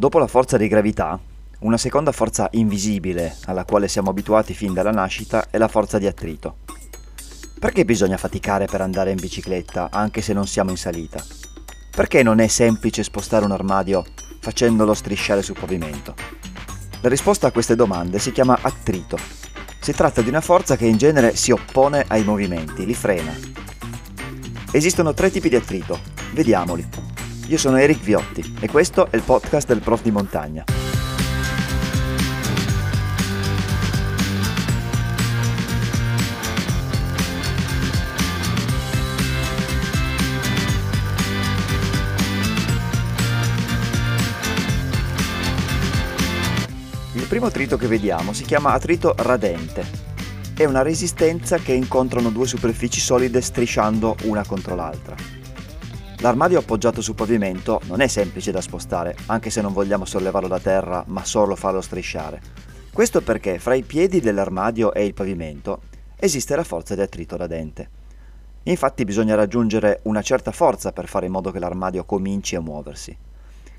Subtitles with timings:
[0.00, 1.20] Dopo la forza di gravità,
[1.58, 6.06] una seconda forza invisibile alla quale siamo abituati fin dalla nascita è la forza di
[6.06, 6.60] attrito.
[7.58, 11.22] Perché bisogna faticare per andare in bicicletta anche se non siamo in salita?
[11.94, 14.02] Perché non è semplice spostare un armadio
[14.40, 16.14] facendolo strisciare sul pavimento?
[17.02, 19.18] La risposta a queste domande si chiama attrito.
[19.80, 23.36] Si tratta di una forza che in genere si oppone ai movimenti, li frena.
[24.72, 26.00] Esistono tre tipi di attrito,
[26.32, 26.99] vediamoli.
[27.50, 30.64] Io sono Eric Viotti e questo è il podcast del prof di montagna.
[47.14, 49.84] Il primo attrito che vediamo si chiama attrito radente.
[50.54, 55.39] È una resistenza che incontrano due superfici solide strisciando una contro l'altra.
[56.22, 60.60] L'armadio appoggiato sul pavimento non è semplice da spostare, anche se non vogliamo sollevarlo da
[60.60, 62.42] terra, ma solo farlo strisciare.
[62.92, 65.80] Questo perché fra i piedi dell'armadio e il pavimento
[66.16, 67.88] esiste la forza di attrito radente.
[68.64, 73.16] Infatti bisogna raggiungere una certa forza per fare in modo che l'armadio cominci a muoversi.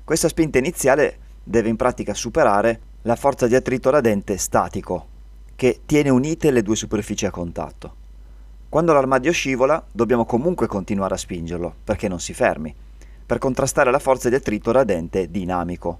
[0.02, 5.06] Questa spinta iniziale deve in pratica superare la forza di attrito radente statico,
[5.54, 8.00] che tiene unite le due superfici a contatto.
[8.72, 12.74] Quando l'armadio scivola, dobbiamo comunque continuare a spingerlo, perché non si fermi,
[13.26, 15.98] per contrastare la forza di attrito radente dinamico,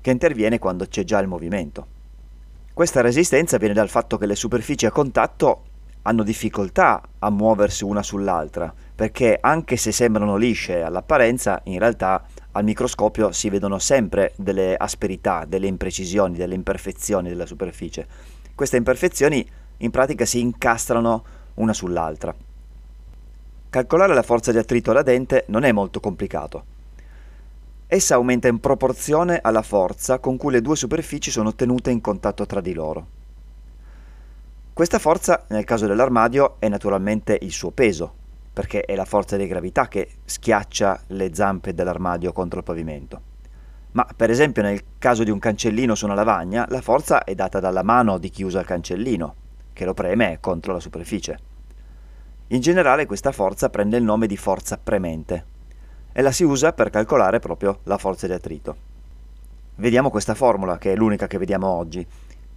[0.00, 1.84] che interviene quando c'è già il movimento.
[2.72, 5.62] Questa resistenza viene dal fatto che le superfici a contatto
[6.02, 12.62] hanno difficoltà a muoversi una sull'altra, perché anche se sembrano lisce all'apparenza, in realtà al
[12.62, 18.06] microscopio si vedono sempre delle asperità, delle imprecisioni, delle imperfezioni della superficie.
[18.54, 19.44] Queste imperfezioni
[19.78, 22.34] in pratica si incastrano una sull'altra.
[23.70, 26.64] Calcolare la forza di attrito radente non è molto complicato.
[27.86, 32.46] Essa aumenta in proporzione alla forza con cui le due superfici sono tenute in contatto
[32.46, 33.06] tra di loro.
[34.72, 38.14] Questa forza, nel caso dell'armadio, è naturalmente il suo peso,
[38.52, 43.20] perché è la forza di gravità che schiaccia le zampe dell'armadio contro il pavimento.
[43.92, 47.60] Ma per esempio nel caso di un cancellino su una lavagna, la forza è data
[47.60, 49.34] dalla mano di chi usa il cancellino,
[49.72, 51.38] che lo preme contro la superficie.
[52.48, 55.44] In generale questa forza prende il nome di forza premente
[56.12, 58.76] e la si usa per calcolare proprio la forza di attrito.
[59.76, 62.06] Vediamo questa formula, che è l'unica che vediamo oggi,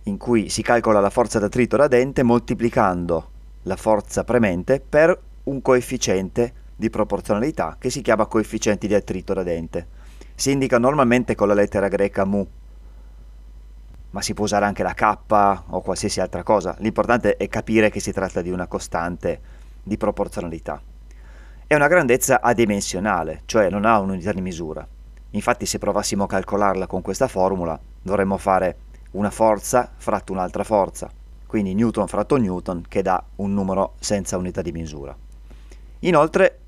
[0.04, 3.30] in cui si calcola la forza d'attrito radente moltiplicando
[3.64, 9.88] la forza premente per un coefficiente di proporzionalità che si chiama coefficiente di attrito radente.
[10.36, 12.46] Si indica normalmente con la lettera greca mu,
[14.16, 15.18] ma si può usare anche la k
[15.68, 16.74] o qualsiasi altra cosa.
[16.80, 19.42] L'importante è capire che si tratta di una costante
[19.84, 20.82] di proporzionalità.
[21.68, 24.88] È una grandezza adimensionale, cioè non ha un'unità di misura.
[25.32, 28.78] Infatti se provassimo a calcolarla con questa formula dovremmo fare
[29.12, 31.12] una forza fratto un'altra forza,
[31.46, 35.14] quindi newton fratto newton che dà un numero senza unità di misura.
[36.00, 36.60] Inoltre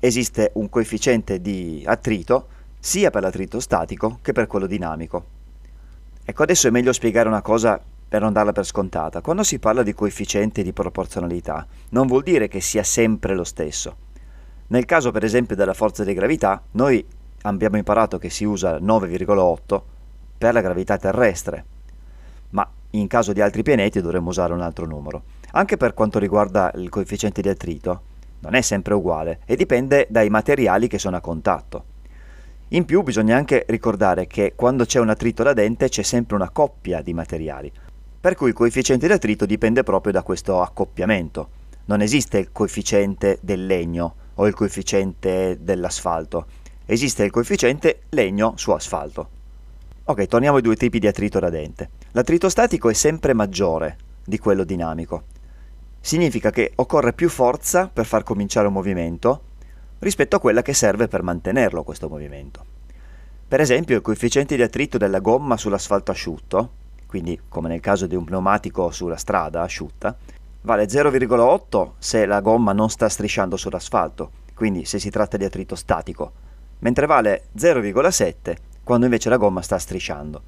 [0.00, 2.46] esiste un coefficiente di attrito
[2.78, 5.33] sia per l'attrito statico che per quello dinamico.
[6.26, 9.20] Ecco, adesso è meglio spiegare una cosa per non darla per scontata.
[9.20, 13.96] Quando si parla di coefficiente di proporzionalità, non vuol dire che sia sempre lo stesso.
[14.68, 17.04] Nel caso per esempio della forza di gravità, noi
[17.42, 19.82] abbiamo imparato che si usa 9,8
[20.38, 21.64] per la gravità terrestre,
[22.50, 25.24] ma in caso di altri pianeti dovremmo usare un altro numero.
[25.52, 28.00] Anche per quanto riguarda il coefficiente di attrito,
[28.40, 31.92] non è sempre uguale e dipende dai materiali che sono a contatto.
[32.74, 37.02] In più bisogna anche ricordare che quando c'è un attrito radente c'è sempre una coppia
[37.02, 37.70] di materiali,
[38.20, 41.48] per cui il coefficiente di attrito dipende proprio da questo accoppiamento.
[41.84, 46.46] Non esiste il coefficiente del legno o il coefficiente dell'asfalto,
[46.84, 49.28] esiste il coefficiente legno su asfalto.
[50.06, 51.90] Ok, torniamo ai due tipi di attrito radente.
[52.10, 55.26] L'attrito statico è sempre maggiore di quello dinamico
[56.04, 59.40] significa che occorre più forza per far cominciare un movimento
[60.04, 62.64] rispetto a quella che serve per mantenerlo questo movimento.
[63.48, 66.70] Per esempio il coefficiente di attrito della gomma sull'asfalto asciutto,
[67.06, 70.14] quindi come nel caso di un pneumatico sulla strada asciutta,
[70.60, 75.74] vale 0,8 se la gomma non sta strisciando sull'asfalto, quindi se si tratta di attrito
[75.74, 76.32] statico,
[76.80, 80.42] mentre vale 0,7 quando invece la gomma sta strisciando.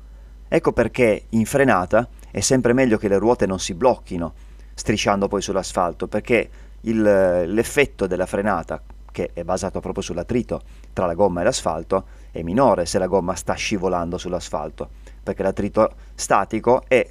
[0.49, 4.35] Ecco perché in frenata è sempre meglio che le ruote non si blocchino
[4.75, 6.51] strisciando poi sull'asfalto, perché
[6.83, 8.83] il, l'effetto della frenata,
[9.17, 10.61] che è basato proprio sull'attrito
[10.93, 14.91] tra la gomma e l'asfalto, è minore se la gomma sta scivolando sull'asfalto,
[15.23, 17.11] perché l'attrito statico è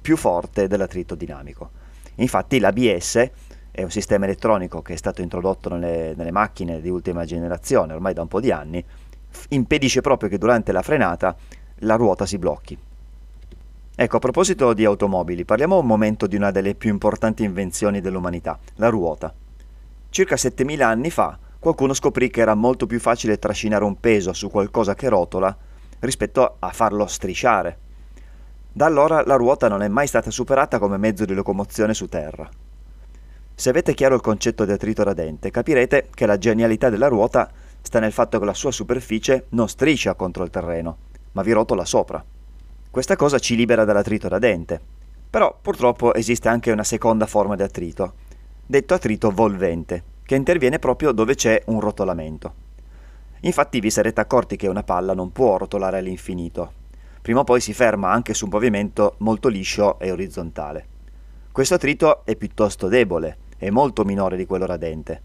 [0.00, 1.70] più forte dell'attrito dinamico.
[2.16, 3.30] Infatti l'ABS
[3.72, 8.14] è un sistema elettronico che è stato introdotto nelle, nelle macchine di ultima generazione ormai
[8.14, 8.84] da un po' di anni,
[9.48, 11.34] impedisce proprio che durante la frenata
[11.78, 12.78] la ruota si blocchi.
[13.96, 18.60] Ecco, a proposito di automobili, parliamo un momento di una delle più importanti invenzioni dell'umanità,
[18.76, 19.34] la ruota.
[20.12, 24.50] Circa 7000 anni fa qualcuno scoprì che era molto più facile trascinare un peso su
[24.50, 25.56] qualcosa che rotola
[26.00, 27.78] rispetto a farlo strisciare.
[28.70, 32.46] Da allora la ruota non è mai stata superata come mezzo di locomozione su terra.
[33.54, 37.50] Se avete chiaro il concetto di attrito radente, capirete che la genialità della ruota
[37.80, 40.98] sta nel fatto che la sua superficie non striscia contro il terreno,
[41.32, 42.22] ma vi rotola sopra.
[42.90, 44.78] Questa cosa ci libera dall'attrito radente.
[45.30, 48.12] Però purtroppo esiste anche una seconda forma di attrito,
[48.66, 52.54] detto attrito volvente, che interviene proprio dove c'è un rotolamento.
[53.40, 56.72] Infatti vi sarete accorti che una palla non può rotolare all'infinito.
[57.20, 60.86] Prima o poi si ferma anche su un pavimento molto liscio e orizzontale.
[61.50, 65.20] Questo attrito è piuttosto debole, è molto minore di quello radente.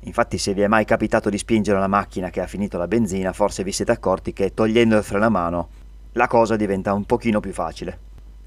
[0.00, 3.32] Infatti se vi è mai capitato di spingere una macchina che ha finito la benzina,
[3.32, 5.68] forse vi siete accorti che togliendo il freno a mano
[6.12, 7.98] la cosa diventa un pochino più facile.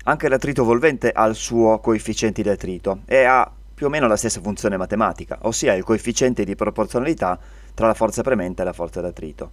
[0.03, 4.15] Anche l'attrito volvente ha il suo coefficiente di attrito e ha più o meno la
[4.15, 7.37] stessa funzione matematica, ossia il coefficiente di proporzionalità
[7.75, 9.51] tra la forza premente e la forza d'attrito.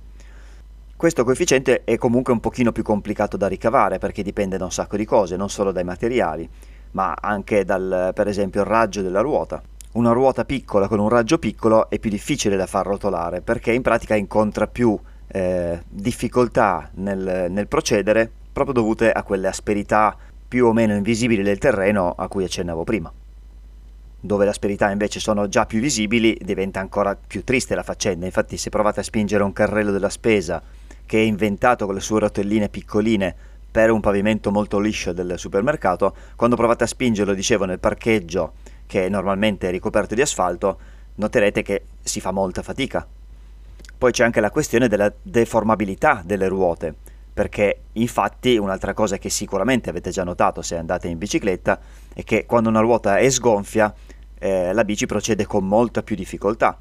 [0.96, 4.96] Questo coefficiente è comunque un pochino più complicato da ricavare perché dipende da un sacco
[4.96, 6.48] di cose, non solo dai materiali,
[6.92, 9.62] ma anche dal, per esempio, il raggio della ruota.
[9.92, 13.82] Una ruota piccola con un raggio piccolo è più difficile da far rotolare perché in
[13.82, 20.16] pratica incontra più eh, difficoltà nel, nel procedere proprio dovute a quelle asperità
[20.48, 23.12] più o meno invisibili del terreno a cui accennavo prima.
[24.26, 28.56] Dove le asperità invece sono già più visibili diventa ancora più triste la faccenda, infatti
[28.56, 30.62] se provate a spingere un carrello della spesa
[31.04, 33.36] che è inventato con le sue rotelline piccoline
[33.70, 38.54] per un pavimento molto liscio del supermercato, quando provate a spingerlo, dicevo, nel parcheggio
[38.86, 40.78] che normalmente è ricoperto di asfalto,
[41.16, 43.06] noterete che si fa molta fatica.
[43.98, 46.94] Poi c'è anche la questione della deformabilità delle ruote,
[47.34, 51.78] perché infatti un'altra cosa che sicuramente avete già notato se andate in bicicletta
[52.14, 53.92] è che quando una ruota è sgonfia
[54.38, 56.78] eh, la bici procede con molta più difficoltà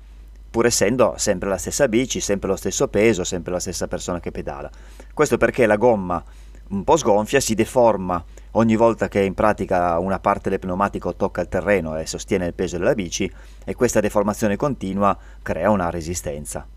[0.54, 4.30] pur essendo sempre la stessa bici, sempre lo stesso peso, sempre la stessa persona che
[4.30, 4.70] pedala.
[5.12, 6.24] Questo perché la gomma
[6.70, 11.42] un po' sgonfia si deforma ogni volta che in pratica una parte del pneumatico tocca
[11.42, 13.32] il terreno e sostiene il peso della bici
[13.66, 16.68] e questa deformazione continua crea una resistenza.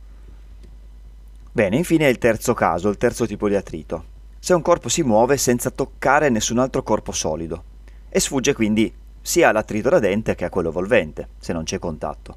[1.53, 4.05] Bene, infine il terzo caso, il terzo tipo di attrito.
[4.39, 7.63] Se un corpo si muove senza toccare nessun altro corpo solido
[8.09, 8.91] e sfugge quindi
[9.27, 12.37] sia all'attrito radente che a quello volvente, se non c'è contatto.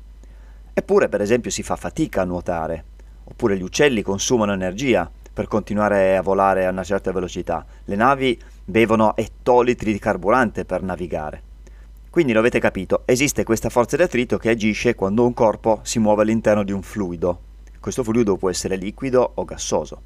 [0.74, 2.84] Eppure, per esempio, si fa fatica a nuotare,
[3.26, 7.64] oppure gli uccelli consumano energia per continuare a volare a una certa velocità.
[7.86, 11.44] Le navi bevono ettolitri di carburante per navigare.
[12.10, 16.00] Quindi lo avete capito, esiste questa forza di attrito che agisce quando un corpo si
[16.00, 17.40] muove all'interno di un fluido.
[17.80, 20.02] Questo fluido può essere liquido o gassoso.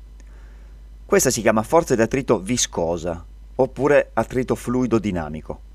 [1.05, 3.23] Questa si chiama forza di attrito viscosa
[3.55, 5.71] oppure attrito fluido dinamico.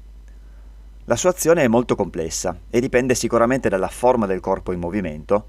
[1.08, 5.46] La sua azione è molto complessa e dipende sicuramente dalla forma del corpo in movimento,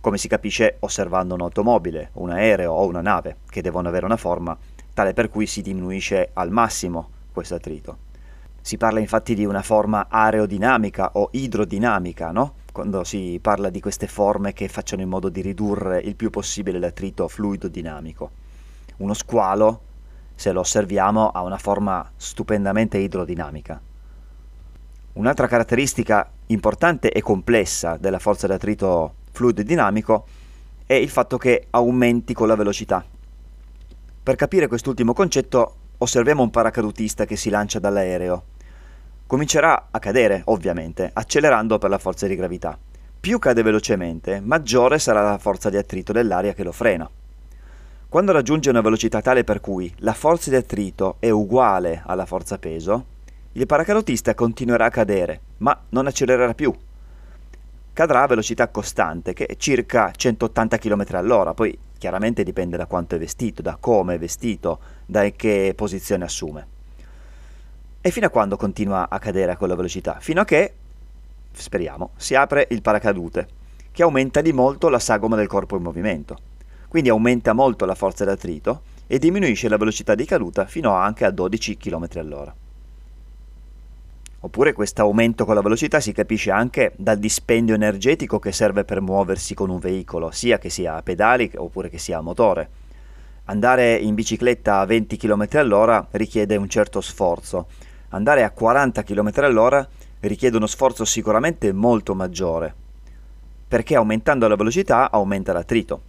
[0.00, 4.56] come si capisce osservando un'automobile, un aereo o una nave, che devono avere una forma
[4.94, 7.98] tale per cui si diminuisce al massimo questo attrito.
[8.62, 12.54] Si parla infatti di una forma aerodinamica o idrodinamica, no?
[12.72, 16.78] Quando si parla di queste forme che facciano in modo di ridurre il più possibile
[16.78, 18.30] l'attrito fluido dinamico.
[18.96, 19.80] Uno squalo,
[20.34, 23.78] se lo osserviamo, ha una forma stupendamente idrodinamica.
[25.14, 30.24] Un'altra caratteristica importante e complessa della forza d'attrito fluido dinamico
[30.86, 33.04] è il fatto che aumenti con la velocità.
[34.22, 38.44] Per capire quest'ultimo concetto osserviamo un paracadutista che si lancia dall'aereo.
[39.26, 42.78] Comincerà a cadere, ovviamente, accelerando per la forza di gravità.
[43.20, 47.08] Più cade velocemente, maggiore sarà la forza di attrito dell'aria che lo frena.
[48.08, 52.58] Quando raggiunge una velocità tale per cui la forza di attrito è uguale alla forza
[52.58, 53.04] peso,
[53.54, 56.74] il paracadutista continuerà a cadere, ma non accelererà più.
[57.92, 63.14] Cadrà a velocità costante, che è circa 180 km all'ora, poi chiaramente dipende da quanto
[63.14, 66.66] è vestito, da come è vestito, da che posizione assume.
[68.00, 70.16] E fino a quando continua a cadere a quella velocità?
[70.18, 70.72] Fino a che,
[71.52, 73.46] speriamo, si apre il paracadute,
[73.92, 76.38] che aumenta di molto la sagoma del corpo in movimento.
[76.88, 81.30] Quindi aumenta molto la forza d'attrito e diminuisce la velocità di caduta fino anche a
[81.30, 82.54] 12 km all'ora.
[84.44, 89.00] Oppure questo aumento con la velocità si capisce anche dal dispendio energetico che serve per
[89.00, 92.68] muoversi con un veicolo, sia che sia a pedali oppure che sia a motore.
[93.44, 97.66] Andare in bicicletta a 20 km all'ora richiede un certo sforzo.
[98.08, 102.74] Andare a 40 km all'ora richiede uno sforzo sicuramente molto maggiore,
[103.68, 106.02] perché aumentando la velocità aumenta l'attrito.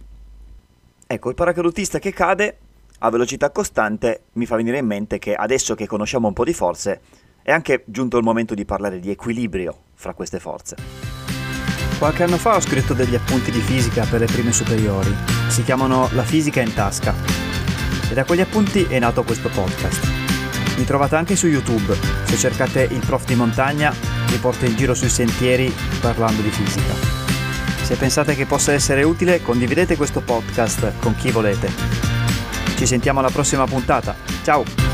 [1.06, 2.58] Ecco, il paracadutista che cade
[2.98, 6.54] a velocità costante, mi fa venire in mente che adesso che conosciamo un po' di
[6.54, 7.00] forze,
[7.44, 10.76] è anche giunto il momento di parlare di equilibrio fra queste forze.
[11.98, 15.14] Qualche anno fa ho scritto degli appunti di fisica per le prime superiori.
[15.48, 17.14] Si chiamano La fisica in tasca.
[18.10, 20.10] E da quegli appunti è nato questo podcast.
[20.78, 21.94] Mi trovate anche su YouTube.
[22.24, 23.94] Se cercate il prof di montagna,
[24.28, 25.70] vi porto in giro sui sentieri
[26.00, 26.94] parlando di fisica.
[27.82, 31.70] Se pensate che possa essere utile, condividete questo podcast con chi volete.
[32.74, 34.16] Ci sentiamo alla prossima puntata.
[34.42, 34.93] Ciao!